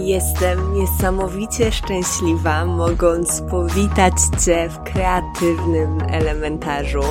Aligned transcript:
Jestem 0.00 0.74
niesamowicie 0.74 1.72
szczęśliwa, 1.72 2.64
mogąc 2.64 3.40
powitać 3.40 4.12
Cię 4.44 4.68
w 4.68 4.92
kreatywnym 4.92 6.02
elementarzu, 6.10 7.02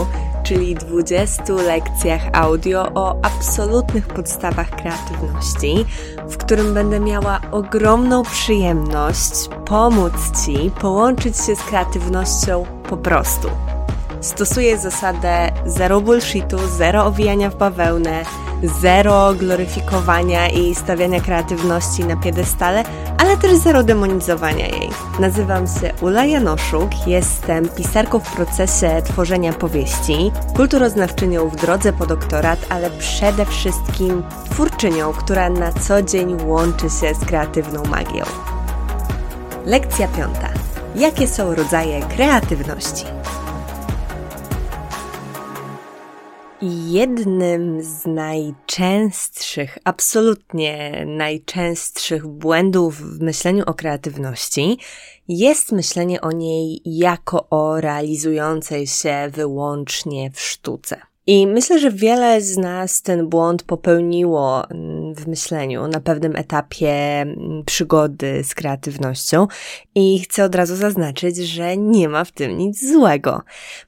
czyli 0.44 0.76
20 0.76 1.54
lekcjach 1.54 2.22
audio 2.34 2.88
o 2.96 3.16
absolutnych 3.26 4.08
podstawach 4.08 4.70
kreatywności, 4.70 5.86
w 6.30 6.38
którym 6.38 6.74
będę 6.74 7.00
miała 7.00 7.40
ogromną 7.52 8.24
przyjemność 8.24 9.50
pomóc 9.66 10.14
Ci 10.46 10.72
połączyć 10.82 11.38
się 11.38 11.56
z 11.56 11.64
kreatywnością 11.64 12.66
po 12.90 12.98
prostu. 12.98 13.48
Stosuję 14.22 14.78
zasadę 14.78 15.52
zero 15.66 16.02
bullshitu, 16.02 16.58
zero 16.78 17.06
owijania 17.06 17.50
w 17.50 17.56
bawełnę, 17.56 18.24
zero 18.64 19.34
gloryfikowania 19.34 20.50
i 20.50 20.76
stawiania 20.76 21.22
kreatywności 21.22 22.06
na 22.06 22.16
piedestale, 22.16 22.84
ale 23.18 23.38
też 23.38 23.58
zero 23.58 23.84
demonizowania 23.84 24.68
jej. 24.68 24.90
Nazywam 25.20 25.68
się 25.68 25.94
Ula 26.02 26.26
Janoszuk, 26.26 27.08
jestem 27.08 27.70
pisarką 27.70 28.20
w 28.20 28.36
procesie 28.36 29.02
tworzenia 29.06 29.54
powieści, 29.54 30.32
kulturoznawczynią 30.56 31.50
w 31.50 31.56
drodze 31.56 31.94
po 31.94 32.06
doktorat, 32.06 32.60
ale 32.70 32.90
przede 32.90 33.46
wszystkim 33.46 34.24
twórczynią, 34.52 35.14
która 35.14 35.50
na 35.50 35.72
co 35.72 36.02
dzień 36.02 36.38
łączy 36.46 36.90
się 36.90 37.16
z 37.16 37.26
kreatywną 37.26 37.84
magią. 37.84 38.24
Lekcja 39.66 40.08
piąta. 40.08 40.50
Jakie 40.96 41.28
są 41.28 41.56
rodzaje 41.56 42.02
kreatywności? 42.02 43.06
Jednym 46.62 47.84
z 47.84 48.06
najczęstszych, 48.06 49.78
absolutnie 49.84 51.06
najczęstszych 51.06 52.28
błędów 52.28 52.98
w 52.98 53.22
myśleniu 53.22 53.64
o 53.68 53.74
kreatywności 53.74 54.78
jest 55.28 55.72
myślenie 55.72 56.22
o 56.22 56.32
niej 56.32 56.82
jako 56.86 57.50
o 57.50 57.82
realizującej 57.82 58.88
się 58.88 59.30
wyłącznie 59.32 60.32
w 60.32 60.42
sztuce. 60.42 61.02
I 61.30 61.48
myślę, 61.48 61.80
że 61.80 61.92
wiele 61.92 62.42
z 62.42 62.58
nas 62.58 63.02
ten 63.02 63.28
błąd 63.30 63.64
popełniło 63.64 64.70
mm, 64.70 65.16
w 65.16 65.28
myśleniu 65.28 65.88
na 65.88 66.00
pewnym 66.00 66.36
etapie 66.36 66.92
mm, 67.22 67.64
przygody 67.66 68.44
z 68.44 68.56
kreatywnością 68.56 69.48
i 69.96 70.20
chcę 70.20 70.44
od 70.44 70.56
razu 70.56 70.76
zaznaczyć, 70.76 71.38
że 71.38 71.78
nie 71.78 72.10
ma 72.10 72.24
w 72.24 72.32
tym 72.32 72.58
nic 72.58 72.92
złego, 72.92 73.42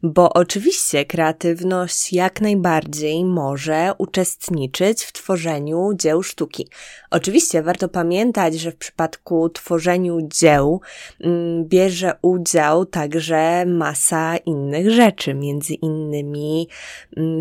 bo 0.03 0.33
oczywiście 0.33 1.05
kreatywność 1.05 2.13
jak 2.13 2.41
najbardziej 2.41 3.25
może 3.25 3.93
uczestniczyć 3.97 5.03
w 5.03 5.11
tworzeniu 5.11 5.91
dzieł 5.95 6.23
sztuki. 6.23 6.67
Oczywiście 7.11 7.63
warto 7.63 7.89
pamiętać, 7.89 8.55
że 8.55 8.71
w 8.71 8.77
przypadku 8.77 9.49
tworzeniu 9.49 10.17
dzieł 10.21 10.81
mm, 11.21 11.65
bierze 11.65 12.13
udział 12.21 12.85
także 12.85 13.65
masa 13.65 14.37
innych 14.37 14.91
rzeczy, 14.91 15.33
między 15.33 15.73
innymi 15.73 16.67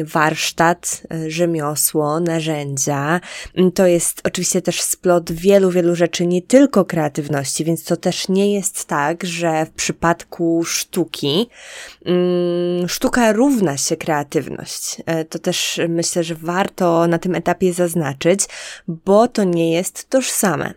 warsztat, 0.05 1.03
e, 1.13 1.31
rzemiosło, 1.31 2.21
narzędzia. 2.21 3.21
Mm, 3.57 3.73
to 3.73 3.87
jest 3.87 4.21
oczywiście 4.25 4.63
też 4.63 4.83
splot 4.83 5.33
wielu, 5.33 5.71
wielu 5.71 5.95
rzeczy, 5.95 6.27
nie 6.27 6.43
tylko 6.43 6.85
kreatywności, 6.85 7.65
więc 7.65 7.85
to 7.85 7.97
też 7.97 8.29
nie 8.29 8.55
jest 8.55 8.85
tak, 8.85 9.25
że 9.25 9.67
w 9.67 9.71
przypadku 9.71 10.65
sztuki 10.65 11.49
mm, 12.05 12.89
sztuka 12.89 13.33
równa 13.33 13.77
się 13.77 13.97
kreatywność. 13.97 14.97
E, 15.07 15.25
to 15.25 15.39
też 15.39 15.81
myślę, 15.89 16.25
że 16.25 16.35
warto 16.35 17.07
na 17.07 17.19
tym 17.19 17.35
etapie 17.35 17.73
zaznaczyć, 17.73 18.41
bo 18.89 19.29
to 19.29 19.45
nie 19.45 19.73
jest 19.73 20.11
tożsame. 20.11 20.75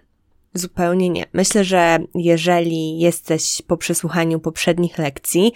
Zupełnie 0.53 1.09
nie. 1.09 1.25
Myślę, 1.33 1.63
że 1.63 1.99
jeżeli 2.15 2.99
jesteś 2.99 3.61
po 3.67 3.77
przesłuchaniu 3.77 4.39
poprzednich 4.39 4.97
lekcji, 4.97 5.53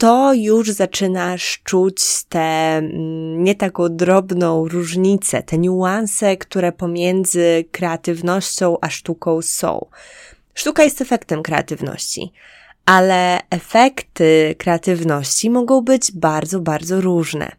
to 0.00 0.34
już 0.34 0.70
zaczynasz 0.70 1.60
czuć 1.64 2.24
tę 2.28 2.76
mm, 2.76 3.44
nie 3.44 3.54
taką 3.54 3.88
drobną 3.88 4.68
różnicę, 4.68 5.42
te 5.42 5.58
niuanse, 5.58 6.36
które 6.36 6.72
pomiędzy 6.72 7.64
kreatywnością 7.72 8.76
a 8.80 8.90
sztuką 8.90 9.42
są. 9.42 9.86
Sztuka 10.54 10.82
jest 10.82 11.00
efektem 11.00 11.42
kreatywności, 11.42 12.32
ale 12.86 13.40
efekty 13.50 14.54
kreatywności 14.58 15.50
mogą 15.50 15.80
być 15.80 16.12
bardzo, 16.12 16.60
bardzo 16.60 17.00
różne. 17.00 17.52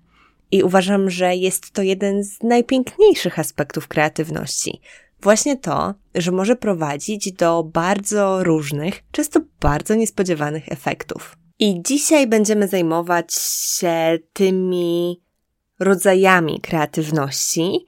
I 0.52 0.64
uważam, 0.64 1.10
że 1.10 1.36
jest 1.36 1.72
to 1.72 1.82
jeden 1.82 2.24
z 2.24 2.44
najpiękniejszych 2.44 3.40
aspektów 3.40 3.88
kreatywności. 3.88 4.82
Właśnie 5.22 5.58
to, 5.58 5.94
że 6.16 6.32
może 6.32 6.56
prowadzić 6.56 7.32
do 7.32 7.64
bardzo 7.64 8.44
różnych, 8.44 9.04
często 9.12 9.40
bardzo 9.60 9.96
niespodziewanych 9.96 10.72
efektów. 10.72 11.41
I 11.64 11.82
dzisiaj 11.84 12.28
będziemy 12.28 12.68
zajmować 12.68 13.34
się 13.80 14.20
tymi 14.34 15.22
rodzajami 15.80 16.62
kreatywności, 16.62 17.86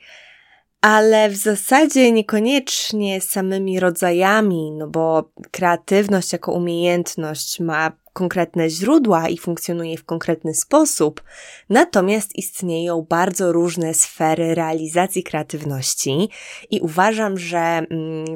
ale 0.82 1.30
w 1.30 1.36
zasadzie 1.36 2.12
niekoniecznie 2.12 3.22
samymi 3.22 3.80
rodzajami, 3.80 4.72
no 4.72 4.88
bo 4.88 5.30
kreatywność 5.52 6.34
jako 6.34 6.52
umiejętność 6.52 7.60
ma 7.60 7.92
konkretne 8.14 8.70
źródła 8.70 9.30
i 9.30 9.38
funkcjonuje 9.38 9.98
w 9.98 10.06
konkretny 10.06 10.54
sposób, 10.54 11.24
natomiast 11.70 12.36
istnieją 12.36 13.06
bardzo 13.10 13.52
różne 13.52 13.94
sfery 13.94 14.56
realizacji 14.56 15.24
kreatywności 15.24 16.30
i 16.70 16.80
uważam, 16.80 17.38
że 17.38 17.58
mm, 17.60 17.86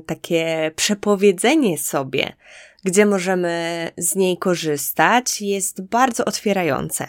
takie 0.05 0.71
przepowiedzenie 0.75 1.77
sobie, 1.77 2.33
gdzie 2.87 3.05
możemy 3.05 3.91
z 3.97 4.15
niej 4.15 4.37
korzystać, 4.37 5.41
jest 5.41 5.81
bardzo 5.81 6.25
otwierające. 6.25 7.07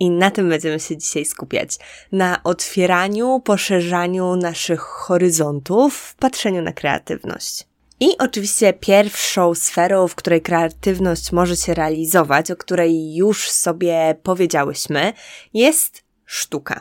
I 0.00 0.10
na 0.10 0.30
tym 0.30 0.48
będziemy 0.48 0.80
się 0.80 0.96
dzisiaj 0.96 1.24
skupiać. 1.24 1.78
Na 2.12 2.42
otwieraniu, 2.42 3.40
poszerzaniu 3.40 4.36
naszych 4.36 4.80
horyzontów 4.80 5.96
w 5.96 6.14
patrzeniu 6.14 6.62
na 6.62 6.72
kreatywność. 6.72 7.66
I 8.00 8.18
oczywiście 8.18 8.72
pierwszą 8.72 9.54
sferą, 9.54 10.08
w 10.08 10.14
której 10.14 10.40
kreatywność 10.40 11.32
może 11.32 11.56
się 11.56 11.74
realizować, 11.74 12.50
o 12.50 12.56
której 12.56 13.14
już 13.14 13.50
sobie 13.50 14.16
powiedziałyśmy, 14.22 15.12
jest 15.54 16.02
sztuka. 16.24 16.80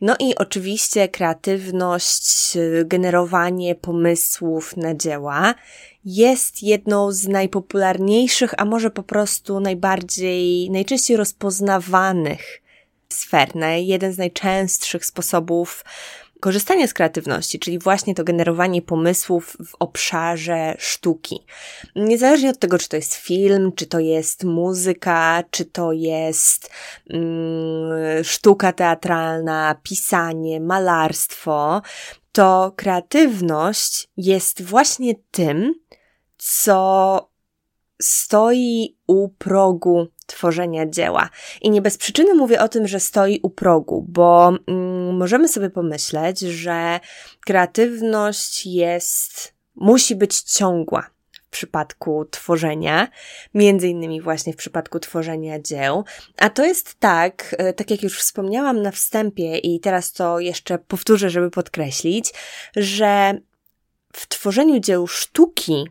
No 0.00 0.16
i 0.20 0.34
oczywiście 0.34 1.08
kreatywność, 1.08 2.58
generowanie 2.84 3.74
pomysłów 3.74 4.76
na 4.76 4.94
dzieła 4.94 5.54
jest 6.08 6.62
jedną 6.62 7.12
z 7.12 7.28
najpopularniejszych, 7.28 8.54
a 8.56 8.64
może 8.64 8.90
po 8.90 9.02
prostu 9.02 9.60
najbardziej, 9.60 10.70
najczęściej 10.70 11.16
rozpoznawanych 11.16 12.62
sfer, 13.08 13.48
jeden 13.76 14.12
z 14.12 14.18
najczęstszych 14.18 15.06
sposobów 15.06 15.84
korzystania 16.40 16.86
z 16.86 16.94
kreatywności, 16.94 17.58
czyli 17.58 17.78
właśnie 17.78 18.14
to 18.14 18.24
generowanie 18.24 18.82
pomysłów 18.82 19.56
w 19.66 19.74
obszarze 19.78 20.74
sztuki. 20.78 21.46
Niezależnie 21.96 22.50
od 22.50 22.58
tego, 22.58 22.78
czy 22.78 22.88
to 22.88 22.96
jest 22.96 23.14
film, 23.14 23.72
czy 23.76 23.86
to 23.86 23.98
jest 23.98 24.44
muzyka, 24.44 25.44
czy 25.50 25.64
to 25.64 25.92
jest 25.92 26.70
mm, 27.10 28.24
sztuka 28.24 28.72
teatralna, 28.72 29.76
pisanie, 29.82 30.60
malarstwo, 30.60 31.82
to 32.32 32.72
kreatywność 32.76 34.08
jest 34.16 34.62
właśnie 34.62 35.14
tym, 35.30 35.74
co 36.38 37.28
stoi 38.02 38.96
u 39.06 39.28
progu 39.28 40.08
tworzenia 40.26 40.86
dzieła. 40.86 41.28
I 41.62 41.70
nie 41.70 41.82
bez 41.82 41.98
przyczyny 41.98 42.34
mówię 42.34 42.62
o 42.62 42.68
tym, 42.68 42.88
że 42.88 43.00
stoi 43.00 43.40
u 43.42 43.50
progu, 43.50 44.06
bo 44.08 44.52
mm, 44.66 45.16
możemy 45.16 45.48
sobie 45.48 45.70
pomyśleć, 45.70 46.40
że 46.40 47.00
kreatywność 47.46 48.66
jest, 48.66 49.54
musi 49.74 50.16
być 50.16 50.40
ciągła 50.40 51.10
w 51.32 51.50
przypadku 51.50 52.24
tworzenia, 52.30 53.08
między 53.54 53.88
innymi 53.88 54.20
właśnie 54.20 54.52
w 54.52 54.56
przypadku 54.56 55.00
tworzenia 55.00 55.60
dzieł. 55.60 56.04
A 56.38 56.50
to 56.50 56.64
jest 56.64 56.94
tak, 57.00 57.54
e, 57.58 57.72
tak 57.72 57.90
jak 57.90 58.02
już 58.02 58.18
wspomniałam 58.18 58.82
na 58.82 58.90
wstępie 58.90 59.58
i 59.58 59.80
teraz 59.80 60.12
to 60.12 60.40
jeszcze 60.40 60.78
powtórzę, 60.78 61.30
żeby 61.30 61.50
podkreślić, 61.50 62.32
że 62.76 63.40
w 64.12 64.28
tworzeniu 64.28 64.80
dzieł 64.80 65.06
sztuki, 65.06 65.84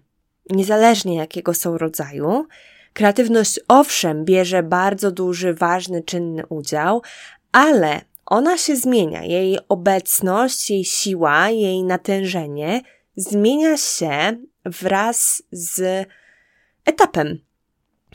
niezależnie 0.50 1.16
jakiego 1.16 1.54
są 1.54 1.78
rodzaju, 1.78 2.46
kreatywność 2.94 3.60
owszem 3.68 4.26
bierze 4.26 4.64
bardzo 4.64 5.12
duży, 5.12 5.54
ważny, 5.54 6.04
czynny 6.04 6.46
udział, 6.46 7.02
ale 7.52 8.02
ona 8.26 8.58
się 8.58 8.76
zmienia. 8.76 9.24
Jej 9.24 9.60
obecność, 9.70 10.72
jej 10.72 10.86
siła, 10.86 11.50
jej 11.50 11.84
natężenie 11.84 12.82
zmienia 13.16 13.78
się 13.78 14.38
wraz 14.66 15.44
z 15.52 16.08
etapem. 16.86 17.40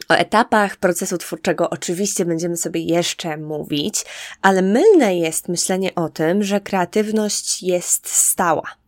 O 0.08 0.14
etapach 0.14 0.76
procesu 0.76 1.18
twórczego 1.18 1.70
oczywiście 1.70 2.24
będziemy 2.24 2.56
sobie 2.56 2.80
jeszcze 2.80 3.36
mówić, 3.36 4.04
ale 4.42 4.62
mylne 4.62 5.16
jest 5.16 5.48
myślenie 5.48 5.94
o 5.94 6.08
tym, 6.08 6.42
że 6.42 6.60
kreatywność 6.60 7.62
jest 7.62 8.08
stała. 8.08 8.81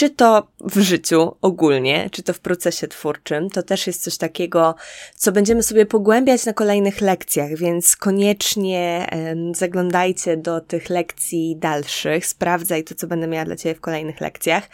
Czy 0.00 0.10
to 0.10 0.48
w 0.60 0.80
życiu 0.80 1.36
ogólnie, 1.42 2.10
czy 2.12 2.22
to 2.22 2.32
w 2.32 2.40
procesie 2.40 2.88
twórczym, 2.88 3.50
to 3.50 3.62
też 3.62 3.86
jest 3.86 4.02
coś 4.02 4.16
takiego, 4.16 4.74
co 5.16 5.32
będziemy 5.32 5.62
sobie 5.62 5.86
pogłębiać 5.86 6.46
na 6.46 6.52
kolejnych 6.52 7.00
lekcjach, 7.00 7.56
więc 7.56 7.96
koniecznie 7.96 9.06
zaglądajcie 9.54 10.36
do 10.36 10.60
tych 10.60 10.90
lekcji 10.90 11.56
dalszych, 11.56 12.26
sprawdzaj 12.26 12.84
to, 12.84 12.94
co 12.94 13.06
będę 13.06 13.26
miała 13.26 13.44
dla 13.44 13.56
Ciebie 13.56 13.74
w 13.74 13.80
kolejnych 13.80 14.20
lekcjach. 14.20 14.68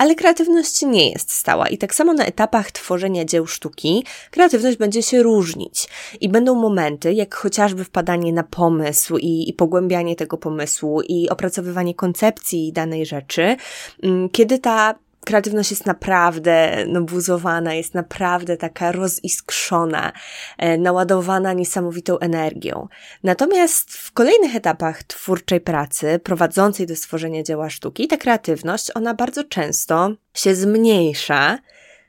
Ale 0.00 0.14
kreatywność 0.14 0.82
nie 0.82 1.10
jest 1.10 1.32
stała 1.32 1.68
i 1.68 1.78
tak 1.78 1.94
samo 1.94 2.12
na 2.12 2.24
etapach 2.24 2.72
tworzenia 2.72 3.24
dzieł 3.24 3.46
sztuki 3.46 4.04
kreatywność 4.30 4.76
będzie 4.76 5.02
się 5.02 5.22
różnić. 5.22 5.88
I 6.20 6.28
będą 6.28 6.54
momenty, 6.54 7.12
jak 7.12 7.34
chociażby 7.34 7.84
wpadanie 7.84 8.32
na 8.32 8.42
pomysł 8.42 9.16
i, 9.16 9.48
i 9.48 9.52
pogłębianie 9.52 10.16
tego 10.16 10.36
pomysłu 10.36 11.00
i 11.02 11.28
opracowywanie 11.28 11.94
koncepcji 11.94 12.72
danej 12.72 13.06
rzeczy, 13.06 13.56
mm, 14.02 14.28
kiedy 14.28 14.58
ta 14.58 14.94
kreatywność 15.30 15.70
jest 15.70 15.86
naprawdę 15.86 16.84
no, 16.88 17.00
buzowana, 17.00 17.74
jest 17.74 17.94
naprawdę 17.94 18.56
taka 18.56 18.92
roziskrzona, 18.92 20.12
e, 20.58 20.78
naładowana 20.78 21.52
niesamowitą 21.52 22.18
energią. 22.18 22.88
Natomiast 23.22 23.94
w 23.94 24.12
kolejnych 24.12 24.56
etapach 24.56 25.02
twórczej 25.02 25.60
pracy, 25.60 26.20
prowadzącej 26.24 26.86
do 26.86 26.96
stworzenia 26.96 27.42
dzieła 27.42 27.70
sztuki, 27.70 28.08
ta 28.08 28.16
kreatywność, 28.16 28.90
ona 28.94 29.14
bardzo 29.14 29.44
często 29.44 30.10
się 30.34 30.54
zmniejsza, 30.54 31.58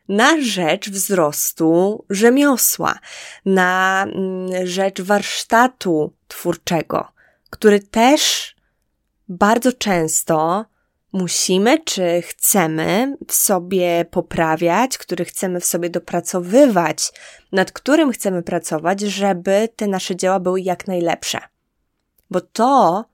na 0.09 0.41
rzecz 0.41 0.89
wzrostu 0.89 2.05
rzemiosła, 2.09 2.99
na 3.45 4.03
mm, 4.03 4.67
rzecz 4.67 5.01
warsztatu 5.01 6.13
twórczego, 6.27 7.07
który 7.49 7.79
też 7.79 8.55
bardzo 9.29 9.73
często 9.73 10.65
musimy, 11.11 11.79
czy 11.79 12.21
chcemy 12.21 13.17
w 13.27 13.33
sobie 13.33 14.05
poprawiać, 14.11 14.97
który 14.97 15.25
chcemy 15.25 15.59
w 15.59 15.65
sobie 15.65 15.89
dopracowywać, 15.89 17.11
nad 17.51 17.71
którym 17.71 18.11
chcemy 18.11 18.43
pracować, 18.43 19.01
żeby 19.01 19.69
te 19.75 19.87
nasze 19.87 20.15
dzieła 20.15 20.39
były 20.39 20.61
jak 20.61 20.87
najlepsze. 20.87 21.39
Bo 22.29 22.41
to 22.41 23.05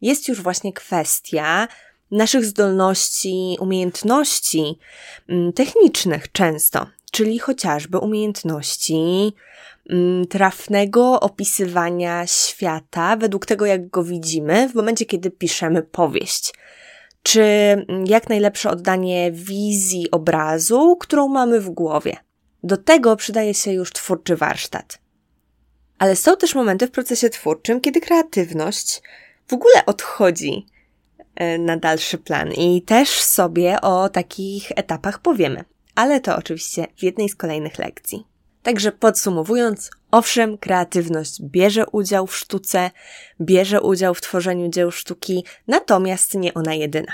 jest 0.00 0.28
już 0.28 0.42
właśnie 0.42 0.72
kwestia 0.72 1.68
naszych 2.10 2.44
zdolności, 2.44 3.56
umiejętności 3.60 4.78
mm, 5.28 5.52
technicznych 5.52 6.32
często, 6.32 6.86
czyli 7.10 7.38
chociażby 7.38 7.98
umiejętności 7.98 9.32
mm, 9.90 10.26
trafnego 10.26 11.20
opisywania 11.20 12.26
świata 12.26 13.16
według 13.16 13.46
tego, 13.46 13.66
jak 13.66 13.88
go 13.88 14.04
widzimy 14.04 14.68
w 14.68 14.74
momencie, 14.74 15.04
kiedy 15.04 15.30
piszemy 15.30 15.82
powieść 15.82 16.52
czy 17.26 17.86
jak 18.04 18.28
najlepsze 18.28 18.70
oddanie 18.70 19.32
wizji 19.32 20.10
obrazu, 20.10 20.96
którą 20.96 21.28
mamy 21.28 21.60
w 21.60 21.70
głowie. 21.70 22.16
Do 22.62 22.76
tego 22.76 23.16
przydaje 23.16 23.54
się 23.54 23.72
już 23.72 23.92
twórczy 23.92 24.36
warsztat. 24.36 24.98
Ale 25.98 26.16
są 26.16 26.36
też 26.36 26.54
momenty 26.54 26.86
w 26.86 26.90
procesie 26.90 27.30
twórczym, 27.30 27.80
kiedy 27.80 28.00
kreatywność 28.00 29.02
w 29.48 29.52
ogóle 29.52 29.86
odchodzi 29.86 30.66
e, 31.34 31.58
na 31.58 31.76
dalszy 31.76 32.18
plan 32.18 32.52
i 32.52 32.82
też 32.82 33.08
sobie 33.08 33.80
o 33.80 34.08
takich 34.08 34.72
etapach 34.76 35.18
powiemy. 35.18 35.64
Ale 35.94 36.20
to 36.20 36.36
oczywiście 36.36 36.86
w 36.96 37.02
jednej 37.02 37.28
z 37.28 37.36
kolejnych 37.36 37.78
lekcji. 37.78 38.26
Także 38.66 38.92
podsumowując, 38.92 39.90
owszem, 40.10 40.58
kreatywność 40.58 41.42
bierze 41.42 41.86
udział 41.92 42.26
w 42.26 42.36
sztuce, 42.36 42.90
bierze 43.40 43.80
udział 43.80 44.14
w 44.14 44.20
tworzeniu 44.20 44.68
dzieł 44.68 44.90
sztuki, 44.90 45.44
natomiast 45.68 46.34
nie 46.34 46.54
ona 46.54 46.74
jedyna. 46.74 47.12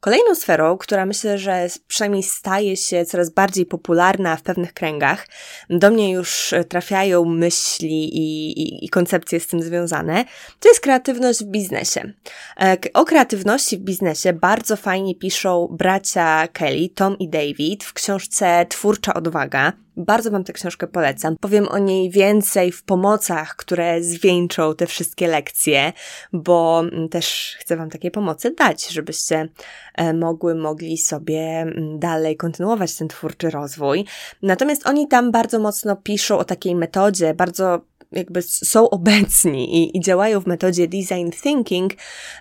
Kolejną 0.00 0.34
sferą, 0.34 0.78
która 0.78 1.06
myślę, 1.06 1.38
że 1.38 1.66
przynajmniej 1.86 2.22
staje 2.22 2.76
się 2.76 3.04
coraz 3.04 3.30
bardziej 3.30 3.66
popularna 3.66 4.36
w 4.36 4.42
pewnych 4.42 4.72
kręgach, 4.72 5.26
do 5.70 5.90
mnie 5.90 6.12
już 6.12 6.54
trafiają 6.68 7.24
myśli 7.24 8.16
i, 8.16 8.52
i, 8.62 8.84
i, 8.84 8.88
koncepcje 8.88 9.40
z 9.40 9.46
tym 9.46 9.62
związane, 9.62 10.24
to 10.60 10.68
jest 10.68 10.80
kreatywność 10.80 11.44
w 11.44 11.46
biznesie. 11.46 12.12
E, 12.60 12.76
o 12.94 13.04
kreatywności 13.04 13.78
w 13.78 13.80
biznesie 13.80 14.32
bardzo 14.32 14.76
fajnie 14.76 15.14
piszą 15.14 15.68
bracia 15.70 16.48
Kelly, 16.52 16.88
Tom 16.88 17.18
i 17.18 17.28
David 17.28 17.84
w 17.84 17.92
książce 17.92 18.66
Twórcza 18.68 19.14
Odwaga. 19.14 19.72
Bardzo 20.04 20.30
Wam 20.30 20.44
tę 20.44 20.52
książkę 20.52 20.86
polecam. 20.86 21.36
Powiem 21.40 21.68
o 21.68 21.78
niej 21.78 22.10
więcej 22.10 22.72
w 22.72 22.82
pomocach, 22.82 23.56
które 23.56 24.02
zwieńczą 24.02 24.74
te 24.74 24.86
wszystkie 24.86 25.28
lekcje, 25.28 25.92
bo 26.32 26.80
mm, 26.80 27.08
też 27.08 27.56
chcę 27.58 27.76
Wam 27.76 27.90
takie 27.90 28.10
pomocy 28.10 28.54
dać, 28.54 28.88
żebyście 28.88 29.48
e, 29.94 30.14
mogły, 30.14 30.54
mogli 30.54 30.98
sobie 30.98 31.40
mm, 31.40 31.98
dalej 31.98 32.36
kontynuować 32.36 32.94
ten 32.94 33.08
twórczy 33.08 33.50
rozwój. 33.50 34.04
Natomiast 34.42 34.86
oni 34.86 35.08
tam 35.08 35.32
bardzo 35.32 35.58
mocno 35.58 35.96
piszą 35.96 36.38
o 36.38 36.44
takiej 36.44 36.74
metodzie, 36.74 37.34
bardzo 37.34 37.80
jakby 38.12 38.42
są 38.42 38.90
obecni 38.90 39.76
i, 39.76 39.96
i, 39.96 40.00
działają 40.00 40.40
w 40.40 40.46
metodzie 40.46 40.88
design 40.88 41.30
thinking, 41.42 41.92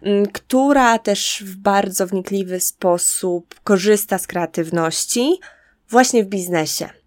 mm, 0.03 0.25
która 0.25 1.00
też 1.00 1.44
w 1.45 1.55
bardzo 1.55 2.07
wnikliwy 2.07 2.59
sposób 2.59 3.55
korzysta 3.63 4.17
z 4.17 4.27
kreatywności 4.27 5.39
właśnie 5.89 6.23
w 6.23 6.27
biznesie. 6.27 6.99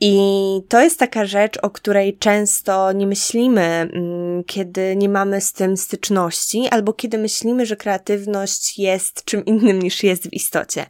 I 0.00 0.18
to 0.68 0.80
jest 0.80 0.98
taka 0.98 1.26
rzecz, 1.26 1.58
o 1.62 1.70
której 1.70 2.18
często 2.18 2.92
nie 2.92 3.06
myślimy, 3.06 3.62
mm, 3.62 4.44
kiedy 4.44 4.96
nie 4.96 5.08
mamy 5.08 5.40
z 5.40 5.52
tym 5.52 5.76
styczności, 5.76 6.68
albo 6.70 6.92
kiedy 6.92 7.18
myślimy, 7.18 7.66
że 7.66 7.76
kreatywność 7.76 8.78
jest 8.78 9.24
czym 9.24 9.44
innym 9.44 9.82
niż 9.82 10.02
jest 10.02 10.22
w 10.22 10.32
istocie. 10.32 10.86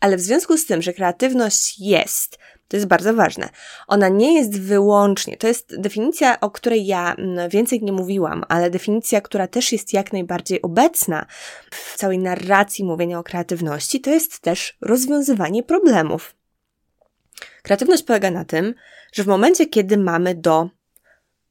Ale 0.00 0.16
w 0.16 0.20
związku 0.20 0.56
z 0.56 0.66
tym, 0.66 0.82
że 0.82 0.92
kreatywność 0.92 1.78
jest, 1.78 2.38
to 2.68 2.76
jest 2.76 2.86
bardzo 2.86 3.14
ważne. 3.14 3.48
Ona 3.86 4.08
nie 4.08 4.34
jest 4.34 4.60
wyłącznie, 4.60 5.36
to 5.36 5.48
jest 5.48 5.80
definicja, 5.80 6.40
o 6.40 6.50
której 6.50 6.86
ja 6.86 7.14
mm, 7.14 7.48
więcej 7.48 7.82
nie 7.82 7.92
mówiłam, 7.92 8.44
ale 8.48 8.70
definicja, 8.70 9.20
która 9.20 9.46
też 9.46 9.72
jest 9.72 9.92
jak 9.92 10.12
najbardziej 10.12 10.62
obecna 10.62 11.26
w 11.70 11.96
całej 11.96 12.18
narracji 12.18 12.84
mówienia 12.84 13.18
o 13.18 13.22
kreatywności, 13.22 14.00
to 14.00 14.10
jest 14.10 14.40
też 14.40 14.76
rozwiązywanie 14.80 15.62
problemów. 15.62 16.35
Kreatywność 17.62 18.02
polega 18.02 18.30
na 18.30 18.44
tym, 18.44 18.74
że 19.12 19.22
w 19.24 19.26
momencie, 19.26 19.66
kiedy 19.66 19.96
mamy 19.96 20.34
do 20.34 20.70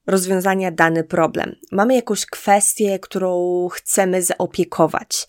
rozwiązania 0.07 0.71
dany 0.71 1.03
problem, 1.03 1.55
mamy 1.71 1.95
jakąś 1.95 2.25
kwestię, 2.25 2.99
którą 2.99 3.67
chcemy 3.71 4.21
zaopiekować, 4.21 5.27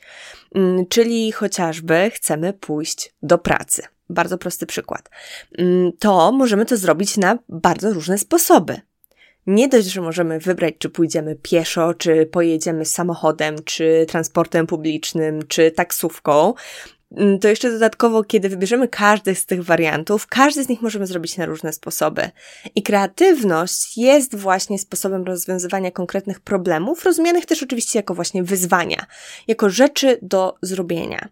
mm, 0.54 0.86
czyli 0.86 1.32
chociażby 1.32 2.10
chcemy 2.14 2.52
pójść 2.52 3.14
do 3.22 3.38
pracy. 3.38 3.82
Bardzo 4.08 4.38
prosty 4.38 4.66
przykład. 4.66 5.10
Mm, 5.58 5.92
to 5.98 6.32
możemy 6.32 6.66
to 6.66 6.76
zrobić 6.76 7.16
na 7.16 7.38
bardzo 7.48 7.92
różne 7.92 8.18
sposoby. 8.18 8.80
Nie 9.46 9.68
dość, 9.68 9.86
że 9.86 10.00
możemy 10.00 10.38
wybrać, 10.38 10.74
czy 10.78 10.88
pójdziemy 10.88 11.36
pieszo, 11.36 11.94
czy 11.94 12.26
pojedziemy 12.26 12.84
samochodem, 12.84 13.56
czy 13.64 14.06
transportem 14.08 14.66
publicznym, 14.66 15.40
czy 15.48 15.70
taksówką, 15.70 16.54
to 17.40 17.48
jeszcze 17.48 17.70
dodatkowo, 17.70 18.24
kiedy 18.24 18.48
wybierzemy 18.48 18.88
każdy 18.88 19.34
z 19.34 19.46
tych 19.46 19.64
wariantów, 19.64 20.26
każdy 20.26 20.64
z 20.64 20.68
nich 20.68 20.82
możemy 20.82 21.06
zrobić 21.06 21.36
na 21.36 21.46
różne 21.46 21.72
sposoby. 21.72 22.30
I 22.74 22.82
kreatywność 22.82 23.98
jest 23.98 24.36
właśnie 24.36 24.78
sposobem 24.78 25.24
rozwiązywania 25.24 25.90
konkretnych 25.90 26.40
problemów, 26.40 27.04
rozumianych 27.04 27.46
też 27.46 27.62
oczywiście 27.62 27.98
jako 27.98 28.14
właśnie 28.14 28.42
wyzwania, 28.42 29.06
jako 29.48 29.70
rzeczy 29.70 30.18
do 30.22 30.54
zrobienia. 30.62 31.28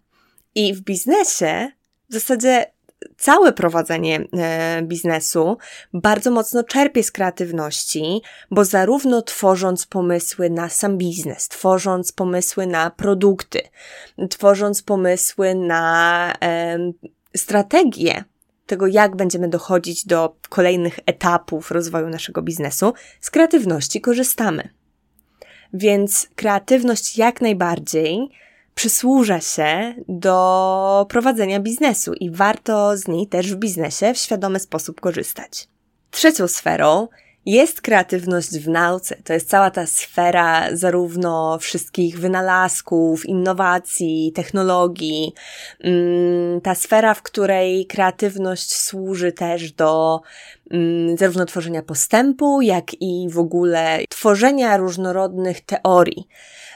I 0.55 0.75
w 0.75 0.81
biznesie 0.81 1.71
w 2.11 2.15
zasadzie 2.15 2.74
całe 3.17 3.53
prowadzenie 3.53 4.25
e, 4.33 4.83
biznesu 4.83 5.57
bardzo 5.93 6.31
mocno 6.31 6.65
czerpie 6.65 7.03
z 7.03 7.11
kreatywności, 7.11 8.23
bo 8.51 8.65
zarówno 8.65 9.23
tworząc 9.23 9.87
pomysły 9.87 10.51
na 10.51 10.69
sam 10.69 10.99
biznes, 10.99 11.49
tworząc 11.49 12.13
pomysły 12.13 12.67
na 12.67 12.91
produkty, 12.91 13.61
tworząc 14.31 14.83
pomysły 14.83 15.55
na 15.55 16.33
e, 16.43 16.79
strategie 17.37 18.25
tego, 18.67 18.87
jak 18.87 19.17
będziemy 19.17 19.49
dochodzić 19.49 20.07
do 20.07 20.37
kolejnych 20.49 20.99
etapów 21.07 21.71
rozwoju 21.71 22.09
naszego 22.09 22.43
biznesu, 22.43 22.93
z 23.21 23.31
kreatywności 23.31 24.01
korzystamy. 24.01 24.69
Więc 25.73 26.29
kreatywność 26.37 27.19
jak 27.19 27.41
najbardziej 27.41 28.29
przysłuża 28.75 29.41
się 29.41 29.95
do 30.09 31.07
prowadzenia 31.09 31.61
biznesu 31.61 32.15
i 32.15 32.31
warto 32.31 32.97
z 32.97 33.09
niej 33.09 33.27
też 33.27 33.55
w 33.55 33.57
biznesie 33.57 34.15
w 34.15 34.19
świadomy 34.19 34.61
sposób 34.61 35.01
korzystać. 35.01 35.69
Trzecią 36.11 36.49
sferą 36.49 37.09
jest 37.47 37.81
kreatywność 37.81 38.59
w 38.59 38.69
nauce. 38.69 39.17
To 39.25 39.33
jest 39.33 39.49
cała 39.49 39.71
ta 39.71 39.87
sfera 39.87 40.77
zarówno 40.77 41.59
wszystkich 41.59 42.21
wynalazków, 42.21 43.27
innowacji, 43.27 44.33
technologii. 44.35 45.33
Mm, 45.81 46.61
ta 46.61 46.75
sfera, 46.75 47.15
w 47.15 47.23
której 47.23 47.87
kreatywność 47.87 48.75
służy 48.75 49.33
też 49.33 49.73
do 49.73 50.21
zarówno 51.17 51.47
tworzenia 51.47 51.83
postępu, 51.83 52.61
jak 52.63 53.03
i 53.03 53.29
w 53.31 53.39
ogóle 53.39 53.99
tworzenia 54.09 54.77
różnorodnych 54.77 55.61
teorii. 55.61 56.29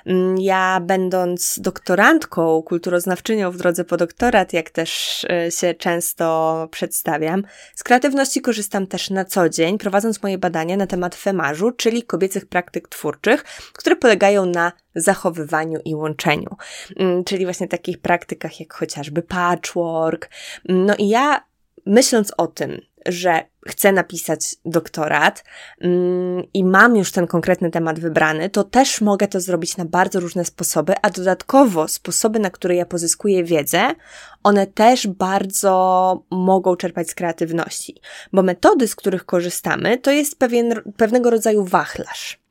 Mm, 0.06 0.38
ja, 0.38 0.80
będąc 0.80 1.58
doktorantką, 1.60 2.62
kulturoznawczynią 2.62 3.50
w 3.50 3.56
drodze 3.56 3.84
po 3.84 3.96
doktorat, 3.96 4.52
jak 4.52 4.70
też 4.70 5.24
e, 5.30 5.50
się 5.50 5.74
często 5.74 6.68
przedstawiam, 6.70 7.42
z 7.74 7.82
kreatywności 7.82 8.40
korzystam 8.40 8.86
też 8.86 9.10
na 9.10 9.24
co 9.24 9.48
dzień, 9.48 9.78
prowadząc 9.78 10.22
moje 10.22 10.38
badania 10.38 10.76
na 10.76 10.86
temat 10.86 11.14
femarzu, 11.14 11.70
czyli 11.70 12.02
kobiecych 12.02 12.46
praktyk 12.46 12.88
twórczych, 12.88 13.44
które 13.72 13.96
polegają 13.96 14.46
na 14.46 14.72
zachowywaniu 14.94 15.80
i 15.84 15.94
łączeniu. 15.94 16.56
Mm, 16.96 17.24
czyli 17.24 17.44
właśnie 17.44 17.68
takich 17.68 17.98
praktykach 17.98 18.60
jak 18.60 18.72
chociażby 18.72 19.22
patchwork. 19.22 20.30
No 20.68 20.94
i 20.98 21.08
ja 21.08 21.44
myśląc 21.86 22.32
o 22.36 22.46
tym, 22.46 22.80
że 23.06 23.44
chcę 23.68 23.92
napisać 23.92 24.56
doktorat 24.64 25.44
mm, 25.80 26.42
i 26.54 26.64
mam 26.64 26.96
już 26.96 27.12
ten 27.12 27.26
konkretny 27.26 27.70
temat 27.70 28.00
wybrany, 28.00 28.50
to 28.50 28.64
też 28.64 29.00
mogę 29.00 29.28
to 29.28 29.40
zrobić 29.40 29.76
na 29.76 29.84
bardzo 29.84 30.20
różne 30.20 30.44
sposoby, 30.44 30.94
a 31.02 31.10
dodatkowo 31.10 31.88
sposoby, 31.88 32.38
na 32.38 32.50
które 32.50 32.74
ja 32.74 32.86
pozyskuję 32.86 33.44
wiedzę, 33.44 33.94
one 34.44 34.66
też 34.66 35.06
bardzo 35.06 36.24
mogą 36.30 36.76
czerpać 36.76 37.10
z 37.10 37.14
kreatywności, 37.14 38.00
bo 38.32 38.42
metody, 38.42 38.88
z 38.88 38.96
których 38.96 39.24
korzystamy, 39.24 39.98
to 39.98 40.10
jest 40.10 40.38
pewien, 40.38 40.74
pewnego 40.96 41.30
rodzaju 41.30 41.64
wachlarz. 41.64 42.47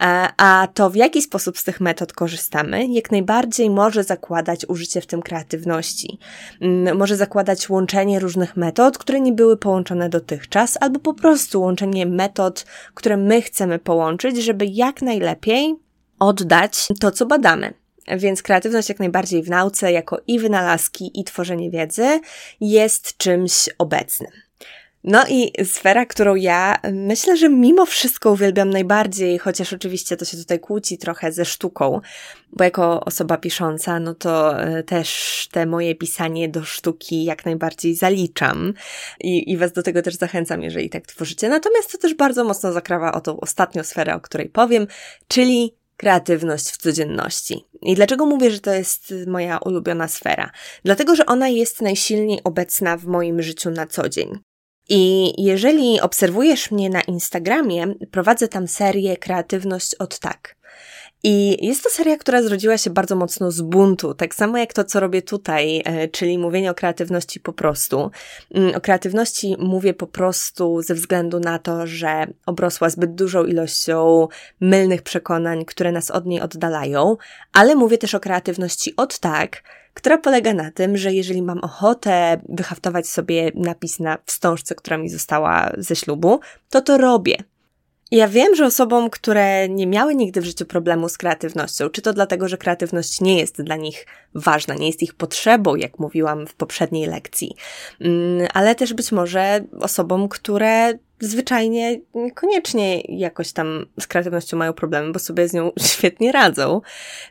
A 0.00 0.68
to, 0.74 0.90
w 0.90 0.96
jaki 0.96 1.22
sposób 1.22 1.58
z 1.58 1.64
tych 1.64 1.80
metod 1.80 2.12
korzystamy, 2.12 2.86
jak 2.86 3.10
najbardziej 3.10 3.70
może 3.70 4.04
zakładać 4.04 4.66
użycie 4.68 5.00
w 5.00 5.06
tym 5.06 5.22
kreatywności. 5.22 6.18
Mm, 6.60 6.96
może 6.96 7.16
zakładać 7.16 7.70
łączenie 7.70 8.20
różnych 8.20 8.56
metod, 8.56 8.98
które 8.98 9.20
nie 9.20 9.32
były 9.32 9.56
połączone 9.56 10.08
dotychczas, 10.08 10.78
albo 10.80 11.00
po 11.00 11.14
prostu 11.14 11.60
łączenie 11.60 12.06
metod, 12.06 12.64
które 12.94 13.16
my 13.16 13.42
chcemy 13.42 13.78
połączyć, 13.78 14.36
żeby 14.36 14.66
jak 14.66 15.02
najlepiej 15.02 15.74
oddać 16.18 16.88
to, 17.00 17.10
co 17.10 17.26
badamy. 17.26 17.74
Więc 18.16 18.42
kreatywność 18.42 18.88
jak 18.88 18.98
najbardziej 18.98 19.42
w 19.42 19.50
nauce, 19.50 19.92
jako 19.92 20.20
i 20.26 20.38
wynalazki, 20.38 21.20
i 21.20 21.24
tworzenie 21.24 21.70
wiedzy, 21.70 22.20
jest 22.60 23.16
czymś 23.16 23.68
obecnym. 23.78 24.30
No 25.04 25.24
i 25.28 25.52
sfera, 25.64 26.06
którą 26.06 26.34
ja 26.34 26.80
myślę, 26.92 27.36
że 27.36 27.48
mimo 27.48 27.86
wszystko 27.86 28.30
uwielbiam 28.30 28.70
najbardziej, 28.70 29.38
chociaż 29.38 29.72
oczywiście 29.72 30.16
to 30.16 30.24
się 30.24 30.36
tutaj 30.36 30.60
kłóci 30.60 30.98
trochę 30.98 31.32
ze 31.32 31.44
sztuką, 31.44 32.00
bo 32.52 32.64
jako 32.64 33.04
osoba 33.04 33.36
pisząca, 33.36 34.00
no 34.00 34.14
to 34.14 34.62
e, 34.62 34.82
też 34.82 35.48
te 35.52 35.66
moje 35.66 35.94
pisanie 35.94 36.48
do 36.48 36.64
sztuki 36.64 37.24
jak 37.24 37.44
najbardziej 37.44 37.94
zaliczam 37.94 38.74
i, 39.20 39.52
i 39.52 39.56
Was 39.56 39.72
do 39.72 39.82
tego 39.82 40.02
też 40.02 40.14
zachęcam, 40.14 40.62
jeżeli 40.62 40.90
tak 40.90 41.06
tworzycie. 41.06 41.48
Natomiast 41.48 41.92
to 41.92 41.98
też 41.98 42.14
bardzo 42.14 42.44
mocno 42.44 42.72
zakrawa 42.72 43.12
o 43.12 43.20
tą 43.20 43.40
ostatnią 43.40 43.82
sferę, 43.82 44.14
o 44.14 44.20
której 44.20 44.48
powiem, 44.48 44.86
czyli 45.28 45.74
kreatywność 45.96 46.68
w 46.68 46.76
codzienności. 46.76 47.64
I 47.82 47.94
dlaczego 47.94 48.26
mówię, 48.26 48.50
że 48.50 48.60
to 48.60 48.72
jest 48.72 49.14
moja 49.26 49.58
ulubiona 49.58 50.08
sfera? 50.08 50.50
Dlatego, 50.84 51.16
że 51.16 51.26
ona 51.26 51.48
jest 51.48 51.80
najsilniej 51.80 52.40
obecna 52.44 52.96
w 52.96 53.06
moim 53.06 53.42
życiu 53.42 53.70
na 53.70 53.86
co 53.86 54.08
dzień. 54.08 54.51
I 54.94 55.34
jeżeli 55.42 56.00
obserwujesz 56.00 56.70
mnie 56.70 56.90
na 56.90 57.00
Instagramie, 57.00 57.94
prowadzę 58.10 58.48
tam 58.48 58.68
serię 58.68 59.16
Kreatywność 59.16 59.94
od 59.94 60.18
tak. 60.18 60.56
I 61.24 61.66
jest 61.66 61.82
to 61.82 61.90
seria, 61.90 62.16
która 62.16 62.42
zrodziła 62.42 62.78
się 62.78 62.90
bardzo 62.90 63.16
mocno 63.16 63.50
z 63.50 63.60
buntu, 63.60 64.14
tak 64.14 64.34
samo 64.34 64.58
jak 64.58 64.72
to, 64.72 64.84
co 64.84 65.00
robię 65.00 65.22
tutaj, 65.22 65.82
e, 65.84 66.08
czyli 66.08 66.38
mówienie 66.38 66.70
o 66.70 66.74
kreatywności 66.74 67.40
po 67.40 67.52
prostu. 67.52 68.10
Mm, 68.54 68.74
o 68.74 68.80
kreatywności 68.80 69.56
mówię 69.58 69.94
po 69.94 70.06
prostu 70.06 70.82
ze 70.82 70.94
względu 70.94 71.40
na 71.40 71.58
to, 71.58 71.86
że 71.86 72.26
obrosła 72.46 72.90
zbyt 72.90 73.14
dużą 73.14 73.44
ilością 73.44 74.28
mylnych 74.60 75.02
przekonań, 75.02 75.64
które 75.64 75.92
nas 75.92 76.10
od 76.10 76.26
niej 76.26 76.40
oddalają, 76.40 77.16
ale 77.52 77.74
mówię 77.74 77.98
też 77.98 78.14
o 78.14 78.20
kreatywności 78.20 78.96
od 78.96 79.18
tak, 79.18 79.62
która 79.94 80.18
polega 80.18 80.54
na 80.54 80.70
tym, 80.70 80.96
że 80.96 81.12
jeżeli 81.12 81.42
mam 81.42 81.58
ochotę 81.58 82.40
wyhaftować 82.48 83.08
sobie 83.08 83.52
napis 83.54 84.00
na 84.00 84.18
wstążce, 84.26 84.74
która 84.74 84.98
mi 84.98 85.08
została 85.08 85.72
ze 85.78 85.96
ślubu, 85.96 86.40
to 86.70 86.80
to 86.80 86.98
robię. 86.98 87.36
Ja 88.12 88.28
wiem, 88.28 88.54
że 88.54 88.66
osobom, 88.66 89.10
które 89.10 89.68
nie 89.68 89.86
miały 89.86 90.14
nigdy 90.14 90.40
w 90.40 90.44
życiu 90.44 90.66
problemu 90.66 91.08
z 91.08 91.18
kreatywnością, 91.18 91.90
czy 91.90 92.02
to 92.02 92.12
dlatego, 92.12 92.48
że 92.48 92.58
kreatywność 92.58 93.20
nie 93.20 93.38
jest 93.38 93.62
dla 93.62 93.76
nich 93.76 94.06
ważna, 94.34 94.74
nie 94.74 94.86
jest 94.86 95.02
ich 95.02 95.14
potrzebą, 95.14 95.76
jak 95.76 95.98
mówiłam 95.98 96.46
w 96.46 96.54
poprzedniej 96.54 97.06
lekcji, 97.06 97.56
mm, 98.00 98.48
ale 98.54 98.74
też 98.74 98.94
być 98.94 99.12
może 99.12 99.64
osobom, 99.80 100.28
które 100.28 100.98
zwyczajnie 101.20 102.00
niekoniecznie 102.14 103.00
jakoś 103.00 103.52
tam 103.52 103.86
z 104.00 104.06
kreatywnością 104.06 104.56
mają 104.56 104.72
problemy, 104.72 105.12
bo 105.12 105.18
sobie 105.18 105.48
z 105.48 105.52
nią 105.52 105.70
świetnie 105.92 106.32
radzą, 106.32 106.80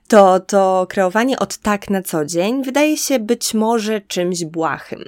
to 0.07 0.39
to 0.39 0.87
kreowanie 0.89 1.39
od 1.39 1.57
tak 1.57 1.89
na 1.89 2.01
co 2.01 2.25
dzień 2.25 2.63
wydaje 2.63 2.97
się 2.97 3.19
być 3.19 3.53
może 3.53 4.01
czymś 4.01 4.45
błahym 4.45 5.03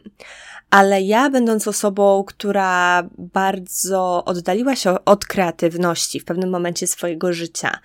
ale 0.74 1.02
ja, 1.02 1.30
będąc 1.30 1.68
osobą, 1.68 2.24
która 2.28 3.04
bardzo 3.18 4.26
oddaliła 4.26 4.76
się 4.76 5.06
od 5.06 5.26
kreatywności 5.26 6.20
w 6.20 6.26
pewnym 6.26 6.50
momencie 6.50 6.88
swojego 6.88 7.34
życia, 7.34 7.80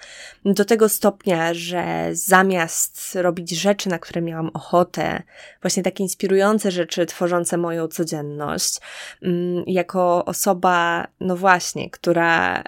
do 0.45 0.65
tego 0.65 0.89
stopnia, 0.89 1.55
że 1.55 2.09
zamiast 2.13 3.15
robić 3.15 3.51
rzeczy, 3.51 3.89
na 3.89 3.99
które 3.99 4.23
miałam 4.23 4.51
ochotę, 4.55 5.23
właśnie 5.63 5.83
takie 5.83 6.03
inspirujące 6.03 6.71
rzeczy 6.71 7.07
tworzące 7.07 7.57
moją 7.57 7.89
codzienność, 7.89 8.81
mm, 9.23 9.65
jako 9.67 10.25
osoba, 10.25 11.07
no 11.21 11.37
właśnie, 11.37 11.91
która 11.91 12.63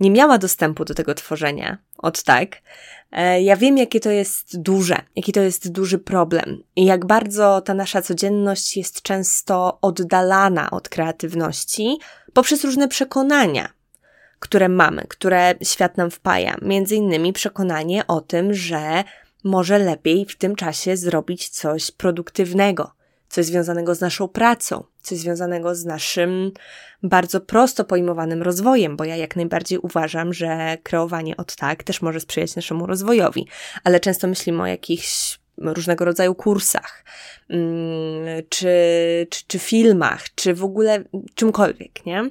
nie 0.00 0.10
miała 0.10 0.38
dostępu 0.38 0.84
do 0.84 0.94
tego 0.94 1.14
tworzenia 1.14 1.78
od 1.98 2.22
tak, 2.22 2.56
E, 3.12 3.42
ja 3.42 3.56
wiem, 3.56 3.78
jakie 3.78 4.00
to 4.00 4.10
jest 4.10 4.60
duże, 4.60 4.96
jaki 5.16 5.32
to 5.32 5.40
jest 5.40 5.72
duży 5.72 5.98
problem 5.98 6.62
i 6.76 6.84
jak 6.84 7.06
bardzo 7.06 7.60
ta 7.60 7.74
nasza 7.74 8.02
codzienność 8.02 8.76
jest 8.76 9.02
często 9.02 9.78
oddalana 9.82 10.70
od 10.70 10.88
kreatywności 10.88 11.98
poprzez 12.32 12.64
różne 12.64 12.88
przekonania, 12.88 13.68
które 14.38 14.68
mamy, 14.68 15.06
które 15.08 15.54
świat 15.62 15.96
nam 15.96 16.10
wpaja. 16.10 16.56
Między 16.62 16.96
innymi 16.96 17.32
przekonanie 17.32 18.06
o 18.06 18.20
tym, 18.20 18.54
że 18.54 19.04
może 19.44 19.78
lepiej 19.78 20.26
w 20.26 20.36
tym 20.36 20.56
czasie 20.56 20.96
zrobić 20.96 21.48
coś 21.48 21.90
produktywnego, 21.90 22.92
coś 23.30 23.46
związanego 23.46 23.94
z 23.94 24.00
naszą 24.00 24.28
pracą, 24.28 24.84
coś 25.02 25.18
związanego 25.18 25.74
z 25.74 25.84
naszym 25.84 26.52
bardzo 27.02 27.40
prosto 27.40 27.84
pojmowanym 27.84 28.42
rozwojem, 28.42 28.96
bo 28.96 29.04
ja 29.04 29.16
jak 29.16 29.36
najbardziej 29.36 29.78
uważam, 29.78 30.34
że 30.34 30.78
kreowanie 30.82 31.36
od 31.36 31.56
tak 31.56 31.82
też 31.82 32.02
może 32.02 32.20
sprzyjać 32.20 32.56
naszemu 32.56 32.86
rozwojowi, 32.86 33.46
ale 33.84 34.00
często 34.00 34.28
myślimy 34.28 34.62
o 34.62 34.66
jakichś 34.66 35.40
różnego 35.58 36.04
rodzaju 36.04 36.34
kursach, 36.34 37.04
mm, 37.48 38.42
czy, 38.48 38.68
czy, 39.30 39.44
czy 39.46 39.58
filmach, 39.58 40.34
czy 40.34 40.54
w 40.54 40.64
ogóle 40.64 41.04
czymkolwiek, 41.34 42.06
nie? 42.06 42.30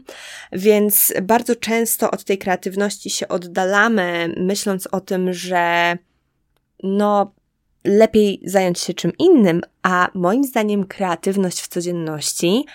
Więc 0.51 1.13
bardzo 1.21 1.55
często 1.55 2.11
od 2.11 2.23
tej 2.23 2.37
kreatywności 2.37 3.09
się 3.09 3.27
oddalamy, 3.27 4.33
myśląc 4.37 4.87
o 4.87 5.01
tym, 5.01 5.33
że 5.33 5.97
no, 6.83 7.33
lepiej 7.83 8.41
zająć 8.45 8.79
się 8.79 8.93
czym 8.93 9.11
innym, 9.17 9.61
a 9.81 10.09
moim 10.13 10.43
zdaniem 10.43 10.85
kreatywność 10.85 11.61
w 11.61 11.67
codzienności 11.67 12.65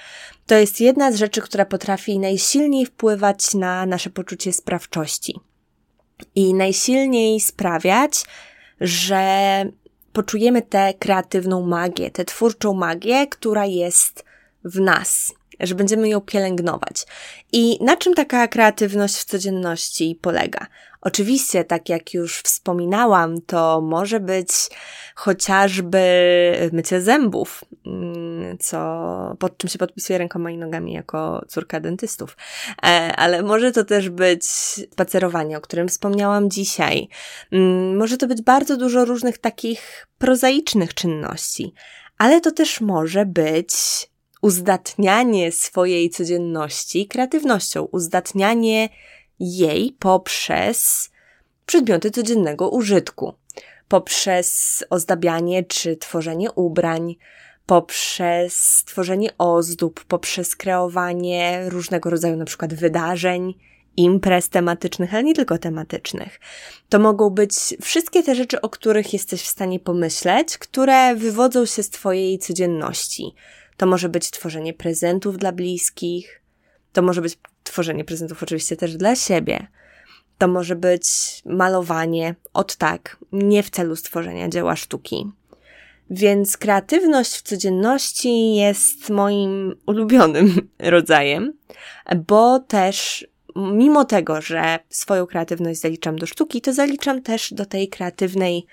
to 0.47 0.55
jest 0.55 0.81
jedna 0.81 1.13
z 1.13 1.17
rzeczy, 1.17 1.41
która 1.41 1.65
potrafi 1.65 2.19
najsilniej 2.19 2.87
wpływać 2.87 3.55
na 3.55 3.87
nasze 3.87 4.11
poczucie 4.11 4.53
sprawczości 4.53 5.41
i 6.35 6.55
najsilniej 6.55 7.41
sprawiać, 7.41 8.25
że 8.81 9.65
poczujemy 10.13 10.63
tę 10.63 10.95
kreatywną 10.99 11.67
magię, 11.67 12.11
tę 12.11 12.25
twórczą 12.25 12.75
magię, 12.75 13.27
która 13.27 13.67
jest 13.67 14.25
w 14.65 14.81
nas, 14.81 15.35
że 15.61 15.75
będziemy 15.75 16.09
ją 16.09 16.21
pielęgnować. 16.21 17.07
I 17.53 17.85
na 17.85 17.97
czym 17.97 18.15
taka 18.15 18.49
kreatywność 18.49 19.15
w 19.17 19.25
codzienności 19.25 20.19
polega? 20.23 20.67
Oczywiście, 21.05 21.65
tak 21.65 21.89
jak 21.89 22.15
już 22.15 22.39
wspominałam, 22.39 23.41
to 23.41 23.81
może 23.81 24.21
być 24.21 24.49
chociażby 25.15 26.01
mycie 26.73 27.01
zębów, 27.01 27.65
mm, 27.87 28.59
co, 28.59 29.37
pod 29.39 29.59
czym 29.59 29.71
się 29.71 29.79
podpisuję 29.79 30.19
rękoma 30.19 30.51
i 30.51 30.59
nogami 30.59 30.93
jako 30.93 31.45
córka 31.49 31.81
dentystów. 31.81 32.37
E, 32.83 33.17
ale 33.17 33.43
może 33.43 33.73
to 33.73 33.85
też 33.85 34.11
być 34.11 34.47
spacerowanie, 34.47 35.59
o 35.59 35.61
którym 35.61 35.89
wspomniałam 35.89 36.51
dzisiaj. 36.51 37.09
Mm, 37.53 37.97
może 37.97 38.17
to 38.17 38.27
być 38.27 38.43
bardzo 38.43 38.77
dużo 38.77 39.05
różnych 39.05 39.39
takich 39.39 40.07
prozaicznych 40.19 40.95
czynności, 40.95 41.75
ale 42.19 42.41
to 42.41 42.53
też 42.53 42.81
może 42.81 43.27
być 43.27 43.75
uzdatnianie 44.43 45.53
swojej 45.53 46.11
codzienności 46.11 47.07
kreatywnością, 47.07 47.83
uzdatnianie 47.83 48.89
jej 49.41 49.97
poprzez 49.99 51.11
przedmioty 51.67 52.11
codziennego 52.11 52.71
użytku, 52.71 53.35
poprzez 53.89 54.85
ozdabianie 54.91 55.65
czy 55.65 55.97
tworzenie 55.97 56.53
ubrań, 56.53 57.17
poprzez 57.67 58.83
tworzenie 58.87 59.31
ozdób, 59.39 60.05
poprzez 60.05 60.57
kreowanie 60.57 61.65
różnego 61.69 62.11
rodzaju 62.11 62.37
na 62.37 62.45
przykład 62.45 62.75
wydarzeń 62.75 63.55
imprez 63.97 64.49
tematycznych, 64.49 65.15
ale 65.15 65.25
nie 65.25 65.35
tylko 65.35 65.59
tematycznych. 65.59 66.41
To 66.89 66.99
mogą 66.99 67.31
być 67.31 67.53
wszystkie 67.83 68.23
te 68.23 68.35
rzeczy, 68.35 68.61
o 68.61 68.69
których 68.69 69.13
jesteś 69.13 69.43
w 69.43 69.49
stanie 69.49 69.81
pomyśleć, 69.81 70.59
które 70.59 71.15
wywodzą 71.15 71.67
się 71.67 71.83
z 71.83 71.91
Twojej 71.91 72.39
codzienności. 72.39 73.35
To 73.77 73.87
może 73.87 74.09
być 74.09 74.31
tworzenie 74.31 74.75
prezentów 74.75 75.39
dla 75.39 75.53
bliskich, 75.53 76.43
to 76.93 77.03
może 77.03 77.23
być 77.23 77.39
tworzenie 77.65 78.05
prezentów 78.05 78.43
oczywiście 78.43 78.77
też 78.77 78.97
dla 78.97 79.17
siebie. 79.17 79.67
To 80.39 80.49
może 80.49 80.77
być 80.77 81.05
malowanie 81.45 82.35
od 82.53 82.77
tak, 82.77 83.17
nie 83.33 83.63
w 83.63 83.71
celu 83.71 83.97
stworzenia 83.97 84.49
dzieła 84.49 84.77
sztuki. 84.77 85.31
Więc 86.11 86.57
kreatywność 86.57 87.37
w 87.37 87.43
codzienności 87.43 88.55
jest 88.55 89.11
moim 89.11 89.75
ulubionym 89.87 90.69
rodzajem, 90.79 91.53
bo 92.27 92.59
też 92.59 93.27
mimo 93.57 94.05
tego, 94.05 94.41
że 94.41 94.79
swoją 94.89 95.27
kreatywność 95.27 95.81
zaliczam 95.81 96.19
do 96.19 96.27
sztuki, 96.27 96.61
to 96.61 96.73
zaliczam 96.73 97.23
też 97.23 97.53
do 97.53 97.67
tej 97.67 97.89
kreatywnej 97.89 98.67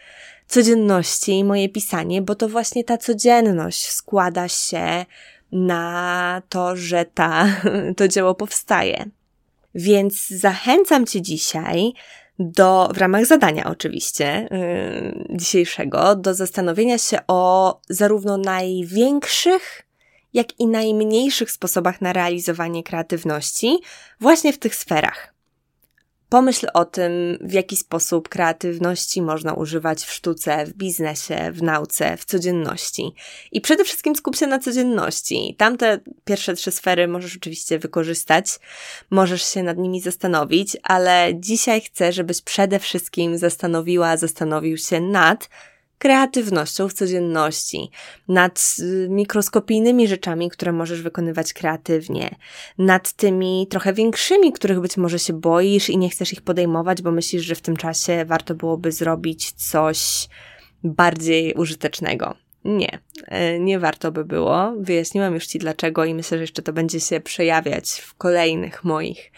codzienności 0.47 1.43
moje 1.43 1.69
pisanie, 1.69 2.21
bo 2.21 2.35
to 2.35 2.49
właśnie 2.49 2.83
ta 2.83 2.97
codzienność 2.97 3.91
składa 3.91 4.47
się 4.47 5.05
na 5.51 6.41
to, 6.49 6.75
że 6.75 7.05
ta, 7.05 7.47
to 7.97 8.07
dzieło 8.07 8.35
powstaje. 8.35 9.05
Więc 9.75 10.27
zachęcam 10.27 11.05
Cię 11.05 11.21
dzisiaj 11.21 11.93
do, 12.39 12.89
w 12.93 12.97
ramach 12.97 13.25
zadania 13.25 13.65
oczywiście, 13.65 14.47
yy, 14.51 15.37
dzisiejszego, 15.37 16.15
do 16.15 16.33
zastanowienia 16.33 16.97
się 16.97 17.19
o 17.27 17.79
zarówno 17.89 18.37
największych, 18.37 19.81
jak 20.33 20.59
i 20.59 20.67
najmniejszych 20.67 21.51
sposobach 21.51 22.01
na 22.01 22.13
realizowanie 22.13 22.83
kreatywności 22.83 23.79
właśnie 24.19 24.53
w 24.53 24.59
tych 24.59 24.75
sferach. 24.75 25.30
Pomyśl 26.31 26.67
o 26.73 26.85
tym, 26.85 27.11
w 27.41 27.53
jaki 27.53 27.77
sposób 27.77 28.29
kreatywności 28.29 29.21
można 29.21 29.53
używać 29.53 30.03
w 30.03 30.13
sztuce, 30.13 30.65
w 30.65 30.73
biznesie, 30.73 31.51
w 31.51 31.63
nauce, 31.63 32.17
w 32.17 32.25
codzienności. 32.25 33.11
I 33.51 33.61
przede 33.61 33.83
wszystkim 33.83 34.15
skup 34.15 34.35
się 34.35 34.47
na 34.47 34.59
codzienności. 34.59 35.55
Tamte 35.57 35.99
pierwsze 36.25 36.53
trzy 36.53 36.71
sfery 36.71 37.07
możesz 37.07 37.37
oczywiście 37.37 37.79
wykorzystać, 37.79 38.59
możesz 39.09 39.53
się 39.53 39.63
nad 39.63 39.77
nimi 39.77 40.01
zastanowić, 40.01 40.77
ale 40.83 41.31
dzisiaj 41.35 41.81
chcę, 41.81 42.11
żebyś 42.11 42.41
przede 42.41 42.79
wszystkim 42.79 43.37
zastanowiła, 43.37 44.17
zastanowił 44.17 44.77
się 44.77 45.01
nad 45.01 45.49
kreatywnością 46.01 46.89
w 46.89 46.93
codzienności, 46.93 47.91
nad 48.27 48.75
y, 48.79 49.07
mikroskopijnymi 49.09 50.07
rzeczami, 50.07 50.49
które 50.49 50.71
możesz 50.71 51.01
wykonywać 51.01 51.53
kreatywnie, 51.53 52.35
nad 52.77 53.13
tymi 53.13 53.67
trochę 53.69 53.93
większymi, 53.93 54.53
których 54.53 54.79
być 54.79 54.97
może 54.97 55.19
się 55.19 55.33
boisz 55.33 55.89
i 55.89 55.97
nie 55.97 56.09
chcesz 56.09 56.33
ich 56.33 56.41
podejmować, 56.41 57.01
bo 57.01 57.11
myślisz, 57.11 57.43
że 57.43 57.55
w 57.55 57.61
tym 57.61 57.77
czasie 57.77 58.25
warto 58.25 58.55
byłoby 58.55 58.91
zrobić 58.91 59.51
coś 59.51 60.27
bardziej 60.83 61.53
użytecznego. 61.53 62.35
Nie, 62.65 62.99
e, 63.27 63.59
nie 63.59 63.79
warto 63.79 64.11
by 64.11 64.25
było. 64.25 64.73
Wyjaśniłam 64.77 65.33
już 65.33 65.47
Ci 65.47 65.59
dlaczego 65.59 66.05
i 66.05 66.13
myślę, 66.13 66.37
że 66.37 66.43
jeszcze 66.43 66.61
to 66.61 66.73
będzie 66.73 66.99
się 66.99 67.19
przejawiać 67.19 67.89
w 67.91 68.15
kolejnych 68.15 68.83
moich 68.83 69.31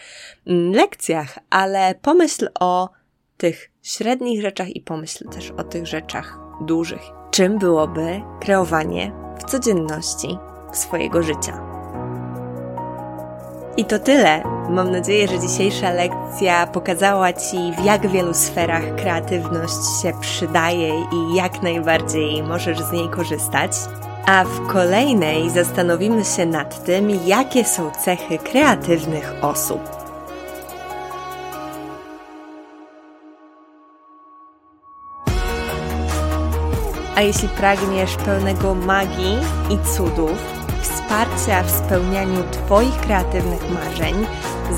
mm, 0.47 0.71
lekcjach, 0.71 1.39
ale 1.49 1.95
pomyśl 2.01 2.47
o 2.59 2.89
tych 3.37 3.71
średnich 3.81 4.41
rzeczach 4.41 4.75
i 4.75 4.81
pomyśl 4.81 5.29
też 5.29 5.51
o 5.51 5.63
tych 5.63 5.87
rzeczach 5.87 6.42
dużych. 6.61 7.01
Czym 7.31 7.59
byłoby 7.59 8.21
kreowanie 8.39 9.11
w 9.39 9.43
codzienności 9.43 10.37
swojego 10.71 11.23
życia? 11.23 11.73
I 13.77 13.85
to 13.85 13.99
tyle. 13.99 14.43
Mam 14.69 14.91
nadzieję, 14.91 15.27
że 15.27 15.39
dzisiejsza 15.39 15.89
lekcja 15.89 16.67
pokazała 16.67 17.33
Ci, 17.33 17.57
w 17.77 17.85
jak 17.85 18.07
wielu 18.07 18.33
sferach 18.33 18.95
kreatywność 18.95 20.01
się 20.01 20.13
przydaje 20.21 20.99
i 20.99 21.35
jak 21.35 21.61
najbardziej 21.63 22.43
możesz 22.43 22.79
z 22.79 22.91
niej 22.91 23.09
korzystać. 23.09 23.71
A 24.25 24.43
w 24.43 24.67
kolejnej 24.67 25.49
zastanowimy 25.49 26.25
się 26.25 26.45
nad 26.45 26.83
tym, 26.83 27.09
jakie 27.25 27.65
są 27.65 27.91
cechy 27.91 28.37
kreatywnych 28.37 29.33
osób. 29.41 30.02
A 37.15 37.21
jeśli 37.21 37.49
pragniesz 37.49 38.15
pełnego 38.15 38.75
magii 38.75 39.37
i 39.69 39.95
cudów, 39.95 40.37
wsparcia 40.81 41.63
w 41.63 41.71
spełnianiu 41.71 42.43
Twoich 42.51 42.97
kreatywnych 42.97 43.69
marzeń, 43.69 44.25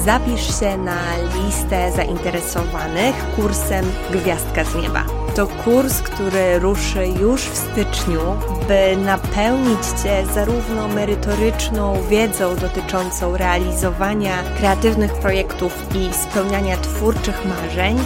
zapisz 0.06 0.60
się 0.60 0.78
na 0.78 0.98
listę 1.18 1.92
zainteresowanych 1.92 3.16
kursem 3.36 3.86
Gwiazdka 4.12 4.64
z 4.64 4.76
Nieba. 4.76 5.04
To 5.36 5.48
kurs, 5.48 6.02
który 6.02 6.60
ruszy 6.60 7.08
już 7.08 7.42
w 7.42 7.58
styczniu, 7.58 8.22
by 8.68 8.98
napełnić 8.98 9.80
Cię 10.04 10.26
zarówno 10.34 10.88
merytoryczną 10.88 12.04
wiedzą 12.10 12.56
dotyczącą 12.56 13.38
realizowania 13.38 14.44
kreatywnych 14.58 15.14
projektów 15.14 15.74
i 15.96 16.14
spełniania 16.14 16.78
twórczych 16.78 17.46
marzeń, 17.46 17.98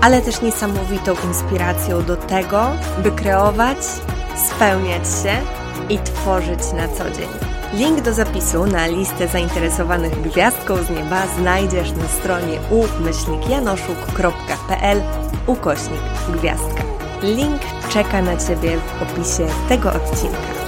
ale 0.00 0.22
też 0.22 0.42
niesamowitą 0.42 1.14
inspiracją 1.28 2.04
do 2.04 2.16
tego, 2.16 2.66
by 3.02 3.10
kreować, 3.10 3.78
spełniać 4.36 5.02
się 5.22 5.36
i 5.88 5.98
tworzyć 5.98 6.72
na 6.72 6.88
co 6.88 7.10
dzień. 7.10 7.28
Link 7.72 8.00
do 8.00 8.12
zapisu 8.12 8.66
na 8.66 8.86
listę 8.86 9.28
zainteresowanych 9.28 10.22
gwiazdką 10.22 10.76
z 10.76 10.90
nieba 10.90 11.26
znajdziesz 11.38 11.92
na 11.92 12.08
stronie 12.08 12.58
umyślnikjanoszuk.pl 12.70 15.02
ukośnik 15.46 16.00
gwiazdka. 16.28 16.82
Link 17.22 17.62
czeka 17.88 18.22
na 18.22 18.36
Ciebie 18.36 18.76
w 18.76 19.02
opisie 19.02 19.46
tego 19.68 19.92
odcinka. 19.92 20.65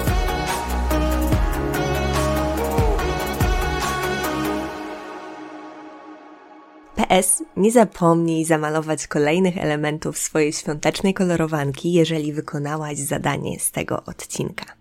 PS, 7.08 7.42
nie 7.56 7.72
zapomnij 7.72 8.44
zamalować 8.44 9.06
kolejnych 9.06 9.58
elementów 9.58 10.18
swojej 10.18 10.52
świątecznej 10.52 11.14
kolorowanki, 11.14 11.92
jeżeli 11.92 12.32
wykonałaś 12.32 12.98
zadanie 12.98 13.60
z 13.60 13.70
tego 13.70 14.04
odcinka. 14.04 14.77